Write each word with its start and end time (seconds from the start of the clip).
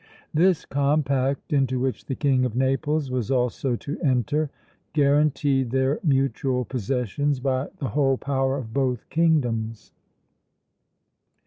This 0.33 0.65
compact, 0.65 1.53
into 1.53 1.79
which 1.79 2.05
the 2.07 2.15
King 2.15 2.43
of 2.43 2.55
Naples 2.55 3.11
was 3.11 3.29
also 3.29 3.75
to 3.75 3.99
enter, 4.01 4.49
guaranteed 4.93 5.69
their 5.69 5.99
mutual 6.03 6.65
possessions 6.65 7.39
by 7.39 7.67
the 7.77 7.89
whole 7.89 8.17
power 8.17 8.57
of 8.57 8.73
both 8.73 9.07
kingdoms. 9.11 9.91